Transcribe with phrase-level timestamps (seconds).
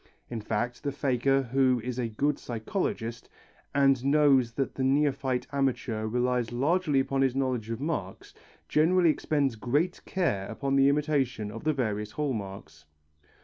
[0.31, 3.29] In fact the faker who is a good psychologist
[3.75, 8.33] and knows that the neophyte amateur relies largely upon his knowledge of marks,
[8.67, 12.85] generally expends great care upon the imitation of the various hall marks.